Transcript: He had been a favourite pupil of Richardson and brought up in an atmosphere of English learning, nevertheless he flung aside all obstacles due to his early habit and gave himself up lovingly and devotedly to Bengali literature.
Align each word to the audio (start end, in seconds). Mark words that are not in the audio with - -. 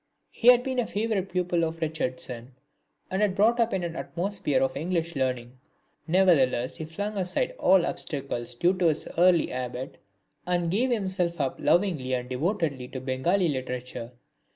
He 0.31 0.47
had 0.47 0.63
been 0.63 0.79
a 0.79 0.87
favourite 0.87 1.29
pupil 1.29 1.63
of 1.63 1.79
Richardson 1.79 2.55
and 3.11 3.35
brought 3.35 3.59
up 3.59 3.71
in 3.71 3.83
an 3.83 3.95
atmosphere 3.95 4.63
of 4.63 4.75
English 4.75 5.15
learning, 5.15 5.59
nevertheless 6.07 6.77
he 6.77 6.85
flung 6.85 7.19
aside 7.19 7.53
all 7.59 7.85
obstacles 7.85 8.55
due 8.55 8.73
to 8.79 8.87
his 8.87 9.07
early 9.19 9.45
habit 9.49 9.99
and 10.47 10.71
gave 10.71 10.89
himself 10.89 11.39
up 11.39 11.57
lovingly 11.59 12.15
and 12.15 12.29
devotedly 12.31 12.87
to 12.87 12.99
Bengali 12.99 13.49
literature. 13.49 14.11